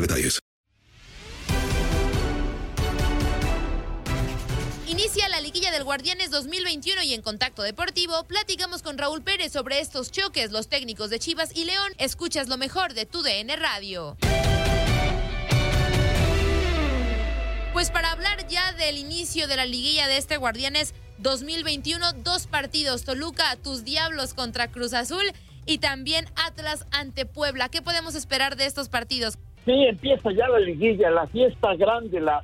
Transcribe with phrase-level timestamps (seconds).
[0.00, 0.40] detalles.
[4.86, 9.80] Inicia la liguilla del Guardianes 2021 y en Contacto Deportivo platicamos con Raúl Pérez sobre
[9.80, 11.92] estos choques, los técnicos de Chivas y León.
[11.98, 14.16] Escuchas lo mejor de tu DN Radio.
[17.72, 23.04] Pues para hablar ya del inicio de la liguilla de este Guardianes 2021, dos partidos,
[23.04, 25.32] Toluca, tus Diablos contra Cruz Azul
[25.68, 27.68] y también Atlas ante Puebla.
[27.68, 29.38] ¿Qué podemos esperar de estos partidos?
[29.66, 32.42] Sí, empieza ya la liguilla, la fiesta grande, la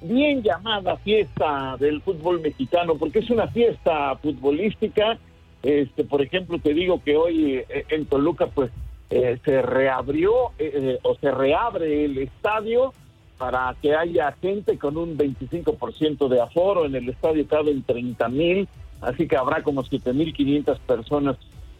[0.00, 5.18] bien llamada fiesta del fútbol mexicano, porque es una fiesta futbolística.
[5.62, 8.72] Este, por ejemplo, te digo que hoy eh, en Toluca, pues
[9.10, 12.92] eh, se reabrió eh, o se reabre el estadio
[13.38, 16.86] para que haya gente con un 25% de aforo.
[16.86, 18.68] En el estadio caben 30 mil,
[19.00, 21.36] así que habrá como 7.500 personas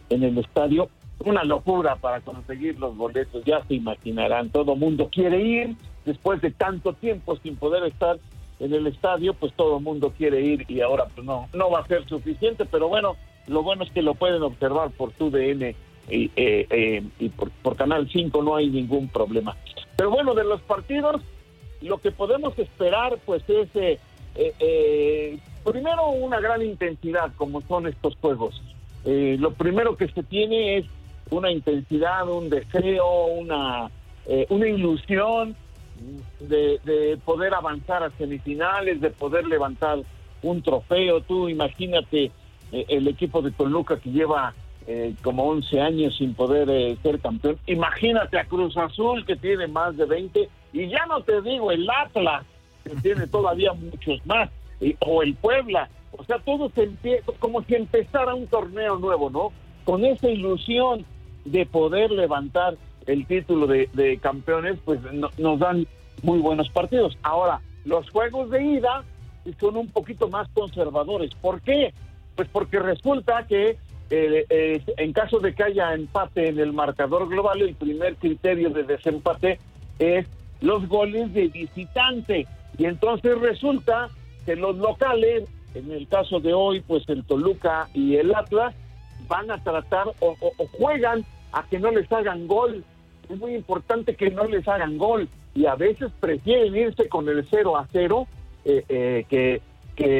[0.09, 0.89] en el estadio
[1.25, 5.75] una locura para conseguir los boletos, ya se imaginarán, todo mundo quiere ir,
[6.05, 8.17] después de tanto tiempo sin poder estar
[8.59, 11.87] en el estadio, pues todo mundo quiere ir y ahora pues no, no va a
[11.87, 13.15] ser suficiente, pero bueno,
[13.47, 15.75] lo bueno es que lo pueden observar por tu DN
[16.09, 19.55] y, eh, eh, y por, Canal 5 no hay ningún problema.
[19.95, 21.21] Pero bueno, de los partidos,
[21.81, 28.61] lo que podemos esperar pues es eh, primero una gran intensidad como son estos juegos.
[29.05, 30.85] Lo primero que se tiene es
[31.29, 33.89] una intensidad, un deseo, una,
[34.25, 35.55] eh, una ilusión
[36.39, 39.99] de, poder avanzar a semifinales, de poder levantar
[40.41, 41.21] un trofeo.
[41.21, 42.31] Tú imagínate
[42.71, 44.53] eh, el equipo de Toluca que lleva
[44.87, 47.57] eh, como 11 años sin poder ser campeón.
[47.67, 51.87] Imagínate a Cruz Azul que tiene más de 20 y ya no te digo el
[51.89, 52.45] Atlas
[52.83, 54.49] que tiene todavía muchos más
[54.99, 55.89] o el Puebla.
[56.17, 59.51] O sea, todo se empieza como si empezara un torneo nuevo, ¿no?
[59.85, 61.05] Con esa ilusión,
[61.45, 62.75] de poder levantar
[63.05, 64.99] el título de, campeones, pues
[65.37, 65.87] nos dan
[66.21, 67.17] muy buenos partidos.
[67.23, 69.03] Ahora, los juegos de ida
[69.59, 71.31] son un poquito más conservadores.
[71.35, 71.93] ¿Por qué?
[72.35, 73.77] Pues porque resulta que
[74.11, 78.83] eh, en caso de que haya empate en el marcador global, el primer criterio de
[78.83, 79.59] desempate
[79.97, 80.27] es
[80.61, 82.47] los goles de visitante.
[82.77, 84.09] Y entonces resulta
[84.45, 88.75] que los locales, en el caso de hoy, pues el Toluca y el Atlas,
[89.27, 90.35] van a tratar o,
[90.77, 92.83] juegan a que no les hagan gol.
[93.29, 97.45] Es muy importante que no les hagan gol y a veces prefieren irse con el
[97.47, 98.27] 0 a 0
[98.65, 99.61] eh, eh, que,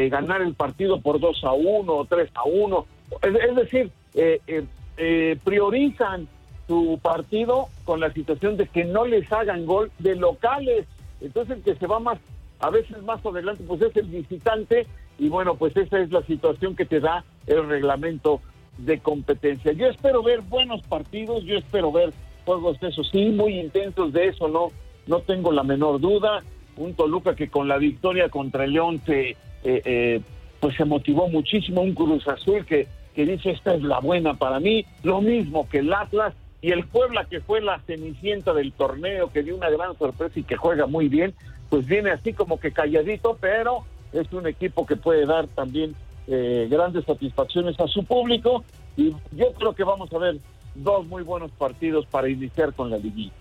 [0.09, 2.85] ganar el partido por 2 a 1 o 3 a 1.
[3.21, 6.27] Es, decir, eh, priorizan
[6.67, 10.85] su partido con la situación de que no les hagan gol de locales.
[11.21, 12.19] Entonces el que se va más,
[12.59, 14.85] a veces más adelante, pues es el visitante
[15.19, 18.41] y bueno, pues esa es la situación que te da el reglamento
[18.77, 19.73] de competencia.
[19.73, 22.11] Yo espero ver buenos partidos, yo espero ver
[22.45, 24.71] juegos de eso, sí, muy intensos de eso, no,
[25.07, 26.41] no tengo la menor duda.
[26.77, 30.21] Un Toluca que con la victoria contra el León se, eh, eh,
[30.61, 34.61] pues se motivó muchísimo, un Cruz Azul que, que dice esta es la buena para
[34.61, 39.31] mí, lo mismo que el Atlas, y el Puebla que fue la cenicienta del torneo,
[39.31, 41.33] que dio una gran sorpresa y que juega muy bien,
[41.69, 45.95] pues viene así como que calladito, pero es un equipo que puede dar también
[46.27, 48.63] eh, grandes satisfacciones a su público
[48.95, 50.37] y yo creo que vamos a ver
[50.75, 53.33] dos muy buenos partidos para iniciar con la liguilla.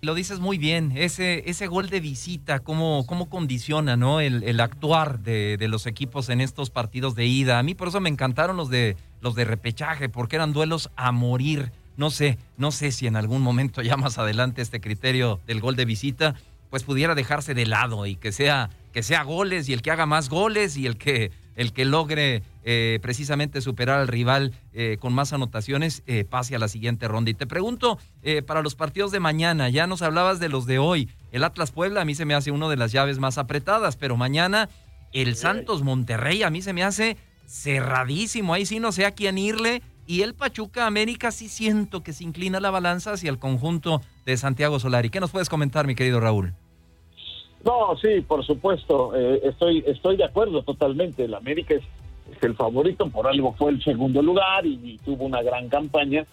[0.00, 4.20] Lo dices muy bien, ese, ese gol de visita, cómo, cómo condiciona ¿no?
[4.20, 7.58] el, el actuar de, de, los equipos en estos partidos de ida.
[7.58, 11.10] A mí por eso me encantaron los de, los de repechaje, porque eran duelos a
[11.10, 11.72] morir.
[11.96, 15.74] No sé, no sé si en algún momento ya más adelante este criterio del gol
[15.74, 16.36] de visita
[16.70, 20.06] pues pudiera dejarse de lado y que sea, que sea goles y el que haga
[20.06, 25.12] más goles y el que, el que logre eh, precisamente superar al rival eh, con
[25.12, 27.30] más anotaciones eh, pase a la siguiente ronda.
[27.30, 27.98] Y te pregunto,
[28.46, 31.08] para los partidos de mañana, ya nos hablabas de los de hoy.
[31.32, 34.16] El Atlas Puebla a mí se me hace una de las llaves más apretadas, pero
[34.16, 34.68] mañana
[35.12, 37.16] el Santos Monterrey a mí se me hace
[37.46, 38.52] cerradísimo.
[38.54, 39.82] Ahí sí no sé a quién irle.
[40.06, 44.36] Y el Pachuca América sí siento que se inclina la balanza hacia el conjunto de
[44.36, 45.08] Santiago Solari.
[45.08, 46.52] ¿Qué nos puedes comentar, mi querido Raúl?
[47.64, 49.16] No, sí, por supuesto.
[49.16, 51.24] Eh, estoy, estoy de acuerdo totalmente.
[51.24, 51.82] El América es,
[52.30, 56.26] es, el favorito, por algo fue el segundo lugar y, tuvo una gran campaña.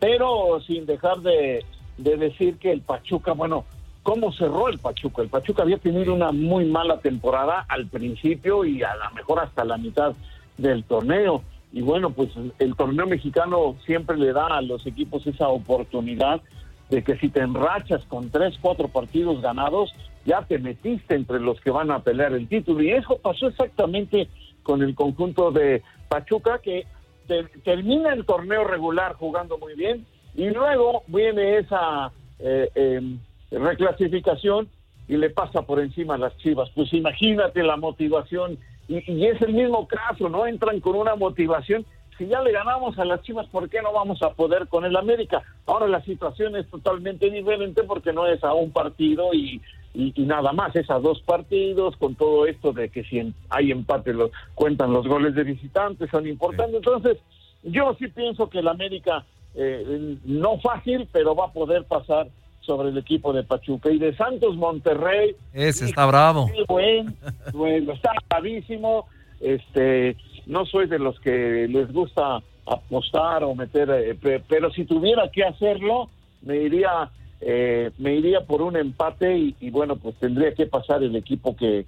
[0.00, 1.64] Pero sin dejar de,
[1.98, 3.66] de decir que el Pachuca, bueno,
[4.02, 5.20] ¿cómo cerró el Pachuca?
[5.20, 9.66] El Pachuca había tenido una muy mala temporada al principio y a lo mejor hasta
[9.66, 10.14] la mitad
[10.56, 11.42] del torneo.
[11.74, 16.40] Y bueno, pues el torneo mexicano siempre le da a los equipos esa oportunidad
[16.90, 19.94] de que si te enrachas con tres, cuatro partidos ganados,
[20.24, 22.82] ya te metiste entre los que van a pelear el título.
[22.82, 24.28] Y eso pasó exactamente
[24.62, 26.86] con el conjunto de Pachuca, que
[27.26, 33.16] te, termina el torneo regular jugando muy bien, y luego viene esa eh, eh,
[33.50, 34.68] reclasificación
[35.06, 36.70] y le pasa por encima a las Chivas.
[36.74, 38.58] Pues imagínate la motivación,
[38.88, 40.46] y, y es el mismo caso, ¿no?
[40.46, 41.86] Entran con una motivación
[42.18, 44.96] si ya le ganamos a las Chivas, ¿por qué no vamos a poder con el
[44.96, 45.42] América?
[45.66, 49.60] Ahora la situación es totalmente diferente porque no es a un partido y,
[49.94, 53.70] y, y, nada más, es a dos partidos, con todo esto de que si hay
[53.70, 56.76] empate los, cuentan los goles de visitantes, son importantes.
[56.76, 57.18] Entonces,
[57.62, 59.24] yo sí pienso que el América,
[59.54, 62.28] eh, no fácil, pero va a poder pasar
[62.60, 63.90] sobre el equipo de Pachuca.
[63.90, 65.36] Y de Santos Monterrey.
[65.52, 66.50] Ese está bravo.
[66.68, 67.16] Buen,
[67.52, 69.06] bueno, está bravísimo.
[69.40, 75.30] Este, no soy de los que les gusta apostar o meter, eh, pero si tuviera
[75.30, 76.08] que hacerlo,
[76.42, 77.10] me iría,
[77.40, 81.86] eh, me iría por un empate y, bueno, pues tendría que pasar el equipo que,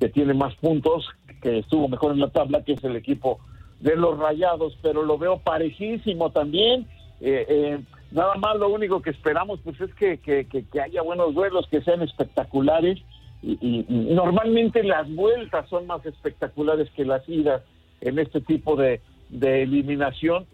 [0.00, 1.08] que tiene más puntos,
[1.42, 3.38] que estuvo mejor en la tabla, que es el equipo
[3.80, 6.86] de los Rayados, pero lo veo parejísimo también.
[7.20, 7.80] Eh, eh,
[8.10, 11.82] nada más lo único que esperamos pues es que, que, que, haya buenos duelos, que
[11.82, 12.98] sean espectaculares.
[13.42, 17.62] Y, y, normalmente las vueltas son más espectaculares que las idas
[18.00, 20.46] en este tipo de, de eliminación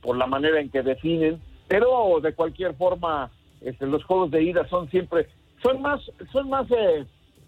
[0.00, 3.30] por la manera en que definen, pero de cualquier forma
[3.60, 5.28] este, los juegos de ida son siempre,
[5.62, 6.00] son más,
[6.32, 7.04] son más, eh,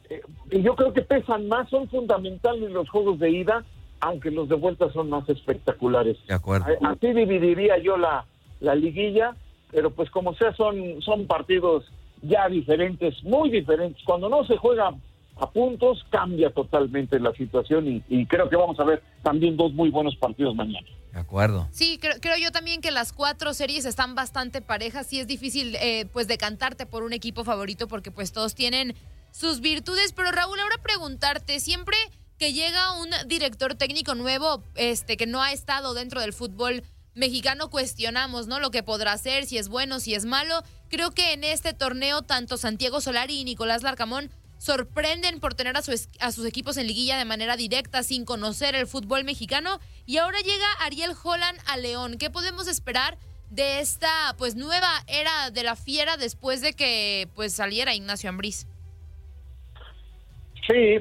[0.09, 0.23] eh,
[0.63, 3.65] yo creo que pesan más, son fundamentales los juegos de ida,
[4.01, 6.17] aunque los de vuelta son más espectaculares.
[6.27, 6.67] De acuerdo.
[6.83, 8.25] Así dividiría yo la,
[8.61, 9.35] la liguilla,
[9.71, 11.85] pero pues como sea son, son partidos
[12.23, 14.03] ya diferentes, muy diferentes.
[14.05, 14.95] Cuando no se juega
[15.41, 19.73] a puntos, cambia totalmente la situación y, y, creo que vamos a ver también dos
[19.73, 20.87] muy buenos partidos mañana.
[21.13, 21.69] De acuerdo.
[21.73, 25.77] Sí, creo, creo yo también que las cuatro series están bastante parejas y es difícil
[25.77, 28.95] eh, pues decantarte por un equipo favorito porque pues todos tienen
[29.33, 30.13] sus virtudes.
[30.13, 31.97] Pero Raúl, ahora preguntarte, siempre
[32.39, 36.83] que llega un director técnico nuevo este que no ha estado dentro del fútbol
[37.15, 38.61] mexicano cuestionamos, ¿no?
[38.61, 40.63] Lo que podrá hacer, si es bueno, si es malo.
[40.89, 45.81] Creo que en este torneo tanto Santiago Solari y Nicolás Larcamón sorprenden por tener a,
[45.81, 50.19] su, a, sus equipos en liguilla de manera directa sin conocer el fútbol mexicano y
[50.19, 52.17] ahora llega Ariel Holland a León.
[52.19, 53.17] ¿Qué podemos esperar
[53.49, 58.67] de esta pues nueva era de la fiera después de que pues saliera Ignacio Ambriz?
[60.69, 60.99] Sí,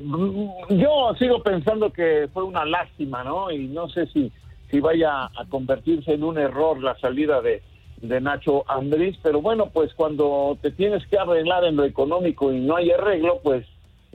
[0.70, 3.52] yo sigo pensando que fue una lástima, ¿no?
[3.52, 4.32] Y no sé si
[4.72, 7.62] si vaya a convertirse en un error la salida de
[8.02, 12.60] de Nacho Andrés, pero bueno, pues cuando te tienes que arreglar en lo económico y
[12.60, 13.66] no hay arreglo, pues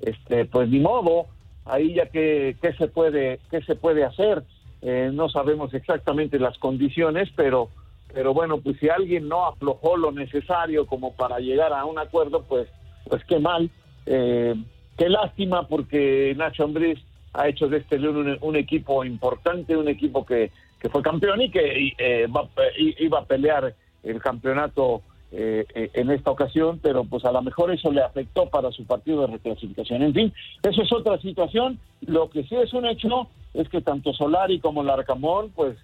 [0.02, 1.26] este pues ni modo,
[1.64, 4.42] ahí ya que qué se puede qué se puede hacer,
[4.82, 7.68] eh, no sabemos exactamente las condiciones, pero
[8.12, 12.42] pero bueno, pues si alguien no aflojó lo necesario como para llegar a un acuerdo,
[12.48, 12.68] pues
[13.08, 13.70] pues qué mal,
[14.06, 14.54] eh,
[14.96, 16.98] qué lástima porque Nacho Andrés
[17.34, 20.52] ha hecho de este un, un equipo importante, un equipo que
[20.84, 25.00] que fue campeón y que eh, va, iba a pelear el campeonato
[25.32, 25.64] eh,
[25.94, 29.28] en esta ocasión, pero pues a lo mejor eso le afectó para su partido de
[29.28, 30.02] reclasificación.
[30.02, 31.78] En fin, eso es otra situación.
[32.02, 35.78] Lo que sí es un hecho es que tanto Solari como Larcamón, pues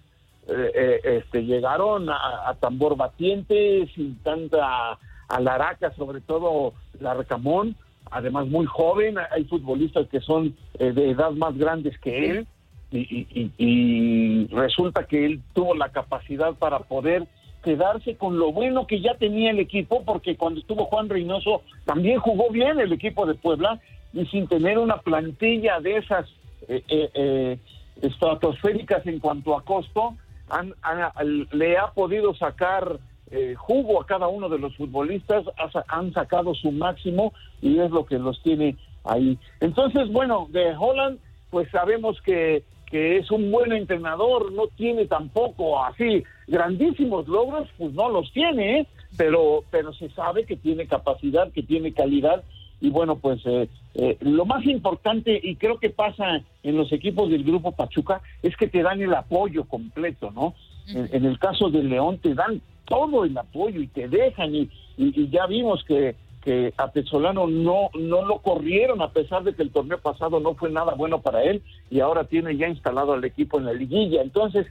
[0.48, 7.74] eh, eh, este, llegaron a, a tambor batiente, sin tanta alaraca, sobre todo la Recamón,
[8.10, 12.46] además muy joven, hay futbolistas que son eh, de edad más grandes que él,
[12.92, 17.26] y, y- y- resulta que él tuvo la capacidad para poder
[17.62, 22.18] quedarse con lo bueno que ya tenía el equipo, porque cuando estuvo Juan Reynoso también
[22.18, 23.80] jugó bien el equipo de Puebla,
[24.12, 26.28] y sin tener una plantilla de esas
[26.68, 27.58] eh, eh, eh,
[28.02, 30.14] estratosféricas en cuanto a costo,
[30.48, 30.74] han-
[31.52, 32.98] le ha podido sacar
[33.32, 35.44] eh, jugo a cada uno de los futbolistas,
[35.86, 37.32] han sacado su máximo
[37.62, 39.38] y es lo que los tiene ahí.
[39.60, 41.20] Entonces, bueno, de Holland,
[41.50, 47.92] pues sabemos que, que es un buen entrenador, no tiene tampoco así grandísimos logros, pues
[47.94, 48.86] no los tiene, ¿eh?
[49.16, 52.42] pero, pero se sabe que tiene capacidad, que tiene calidad
[52.80, 57.30] y bueno, pues eh, eh, lo más importante, y creo que pasa en los equipos
[57.30, 60.54] del Grupo Pachuca, es que te dan el apoyo completo, ¿no?
[60.88, 64.60] En, en el caso de León te dan todo el apoyo y te dejan, y,
[64.96, 69.54] y- y ya vimos que, que a Pesolano no, no lo corrieron, a pesar de
[69.54, 73.12] que el torneo pasado no fue nada bueno para él, y ahora tiene ya instalado
[73.12, 74.22] al equipo en la liguilla.
[74.22, 74.66] Entonces,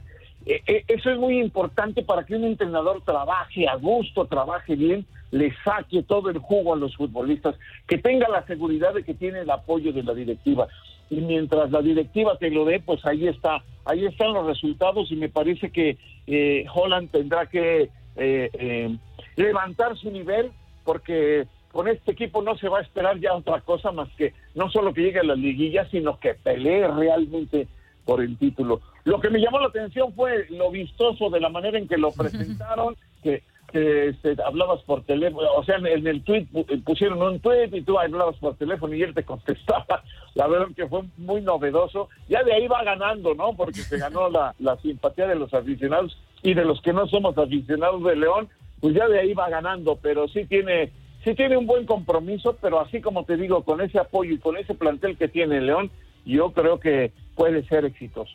[0.46, 5.06] eh, eh, eso es muy importante para que un entrenador trabaje a gusto, trabaje bien,
[5.30, 7.54] le saque todo el jugo a los futbolistas,
[7.86, 10.68] que tenga la seguridad de que tiene el apoyo de la directiva.
[11.08, 15.16] Y mientras la directiva te lo dé, pues ahí está, ahí están los resultados y
[15.16, 18.96] me parece que eh, Holland tendrá que eh, eh,
[19.36, 20.52] levantar su nivel
[20.84, 24.70] porque con este equipo no se va a esperar ya otra cosa más que no
[24.70, 27.68] solo que llegue a la liguilla, sino que pelee realmente
[28.04, 28.80] por el título.
[29.04, 32.10] Lo que me llamó la atención fue lo vistoso de la manera en que lo
[32.12, 37.22] presentaron, que, que este, hablabas por teléfono, o sea, en, en el tweet pu- pusieron
[37.22, 40.02] un tweet y tú hablabas por teléfono y él te contestaba.
[40.34, 42.08] La verdad que fue muy novedoso.
[42.28, 43.54] Ya de ahí va ganando, ¿no?
[43.56, 47.36] Porque se ganó la, la simpatía de los aficionados y de los que no somos
[47.38, 48.48] aficionados de León,
[48.80, 50.90] pues ya de ahí va ganando, pero sí tiene
[51.24, 54.56] sí tiene un buen compromiso, pero así como te digo, con ese apoyo y con
[54.56, 55.90] ese plantel que tiene León,
[56.24, 58.32] yo creo que puede ser exitoso.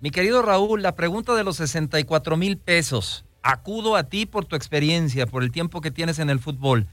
[0.00, 3.24] Mi querido Raúl, la pregunta de los 64 mil pesos.
[3.42, 6.86] Acudo a ti por tu experiencia, por el tiempo que tienes en el fútbol.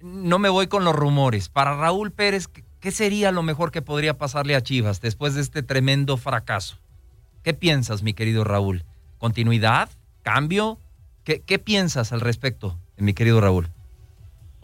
[0.00, 1.48] No me voy con los rumores.
[1.48, 5.40] Para Raúl Pérez, ¿qué- ¿qué sería lo mejor que podría pasarle a Chivas después de
[5.40, 6.76] este tremendo fracaso?
[7.42, 8.84] ¿Qué piensas, mi querido Raúl?
[9.18, 9.88] ¿Continuidad?
[10.22, 10.78] ¿Cambio?
[11.24, 13.68] ¿Qué, qué piensas al respecto, mi querido Raúl?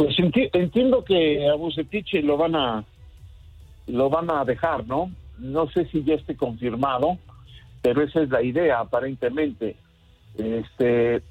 [0.01, 2.83] Pues enti- entiendo que a Bucetich lo van a
[3.87, 5.11] lo van a dejar, ¿no?
[5.39, 7.19] No sé si ya esté confirmado,
[7.83, 9.77] pero esa es la idea aparentemente.
[10.39, 11.23] Este,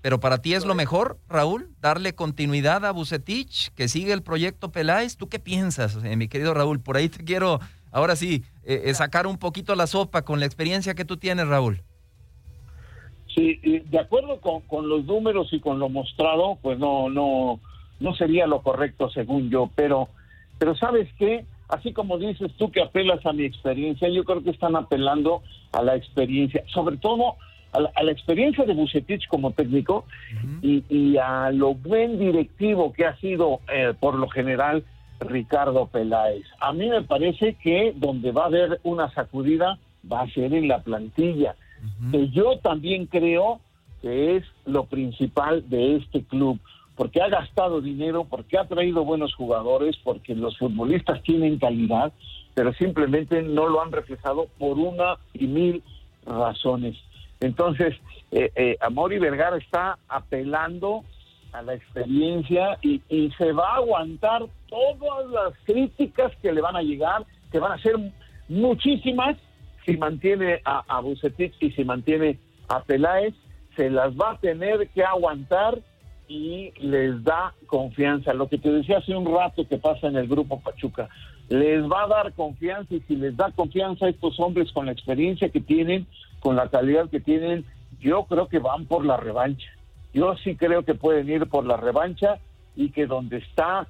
[0.00, 4.70] Pero para ti es lo mejor, Raúl, darle continuidad a Bucetich, que sigue el proyecto
[4.70, 5.16] Peláez.
[5.16, 6.78] ¿Tú qué piensas, eh, mi querido Raúl?
[6.78, 7.58] Por ahí te quiero,
[7.90, 11.48] ahora sí, eh, eh, sacar un poquito la sopa con la experiencia que tú tienes,
[11.48, 11.82] Raúl.
[13.34, 17.58] Sí, de acuerdo con, con los números y con lo mostrado, pues no, no,
[18.00, 20.08] no sería lo correcto según yo, pero,
[20.58, 24.50] pero sabes qué, así como dices tú que apelas a mi experiencia, yo creo que
[24.50, 27.36] están apelando a la experiencia, sobre todo
[27.72, 30.06] a la, a la experiencia de Bucetich como técnico
[30.62, 34.84] y, y a lo buen directivo que ha sido eh, por lo general
[35.20, 36.44] Ricardo Peláez.
[36.60, 39.78] A mí me parece que donde va a haber una sacudida
[40.10, 41.56] va a ser en la plantilla
[42.10, 43.60] que yo también creo
[44.02, 46.58] que es lo principal de este club,
[46.98, 52.12] porque ha gastado dinero, porque ha traído buenos jugadores, porque los futbolistas tienen calidad,
[52.54, 55.82] pero simplemente no lo han reflejado por una y mil
[56.26, 56.96] razones.
[57.38, 57.94] Entonces,
[58.32, 61.04] eh, eh, Amori Vergara está apelando
[61.52, 63.00] a la experiencia y,
[63.38, 67.80] se va a aguantar todas las críticas que le van a llegar, que van a
[67.80, 67.94] ser
[68.48, 69.36] muchísimas,
[69.86, 71.02] si mantiene a, a
[71.60, 73.34] y si mantiene a Peláez,
[73.76, 75.78] se las va a tener que aguantar
[76.28, 78.34] y les da confianza.
[78.34, 81.08] Lo que te decía hace un rato que pasa en el grupo Pachuca,
[81.48, 84.92] les va a dar confianza y si les da confianza a estos hombres con la
[84.92, 86.06] experiencia que tienen,
[86.40, 87.64] con la calidad que tienen,
[88.00, 89.68] yo creo que van por la revancha.
[90.12, 92.38] Yo sí creo que pueden ir por la revancha
[92.76, 93.86] y que donde está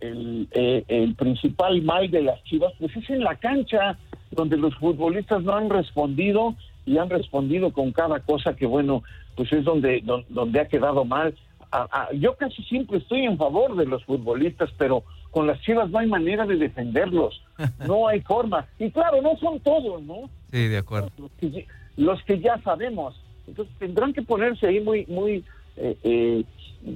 [0.00, 3.98] el, eh, el principal mal de las Chivas, pues es en la cancha,
[4.30, 6.54] donde los futbolistas no han respondido
[6.86, 9.02] y han respondido con cada cosa que, bueno,
[9.36, 11.34] pues es donde, don- donde ha quedado mal.
[11.72, 15.88] A- a- yo casi siempre estoy en favor de los futbolistas, pero con las Chivas
[15.90, 17.42] no hay manera de defenderlos,
[17.88, 18.66] no hay forma.
[18.78, 20.28] Y claro, no son todos, ¿no?
[20.50, 21.08] Sí, de acuerdo.
[21.18, 21.62] los que, ya-
[21.96, 23.18] los que ya sabemos.
[23.46, 25.44] Entonces tendrán que ponerse ahí muy, muy,
[25.76, 26.44] eh, eh,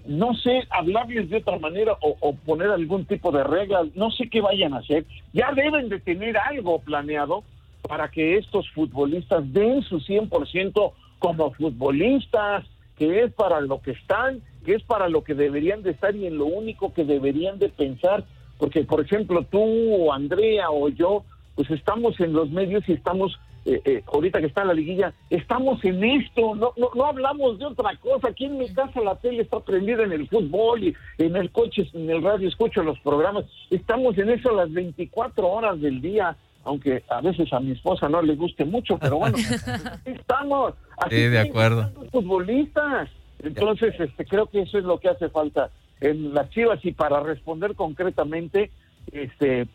[0.06, 4.28] no sé, hablarles de otra manera o, o poner algún tipo de reglas, no sé
[4.28, 5.04] qué vayan a hacer.
[5.32, 7.42] Ya deben de tener algo planeado
[7.88, 12.64] para que estos futbolistas den su 100% como futbolistas,
[12.96, 16.26] que es para lo que están, que es para lo que deberían de estar y
[16.26, 18.24] en lo único que deberían de pensar,
[18.58, 21.24] porque por ejemplo tú o Andrea o yo,
[21.54, 25.12] pues estamos en los medios y estamos eh, eh, ahorita que está en la liguilla,
[25.28, 28.28] estamos en esto, no, no, no hablamos de otra cosa.
[28.28, 31.90] Aquí en mi casa la tele está prendida en el fútbol y en el coche,
[31.92, 33.44] en el radio escucho los programas.
[33.68, 38.22] Estamos en eso las 24 horas del día, aunque a veces a mi esposa no
[38.22, 39.36] le guste mucho, pero bueno,
[40.04, 40.74] estamos.
[41.08, 41.90] Sí, de acuerdo.
[42.10, 43.08] Futbolistas.
[43.42, 47.20] Entonces, este, creo que eso es lo que hace falta en las Chivas y para
[47.20, 48.70] responder concretamente,
[49.12, 49.66] este,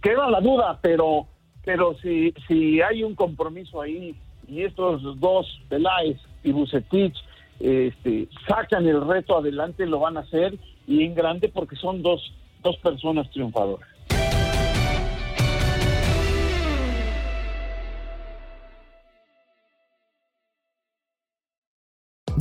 [0.00, 1.26] queda la duda, pero
[1.64, 4.16] pero si, si hay un compromiso ahí
[4.48, 7.14] y estos dos, Peláez y Bucetich,
[7.60, 12.34] este, sacan el reto adelante, lo van a hacer y en grande porque son dos,
[12.62, 13.88] dos personas triunfadoras.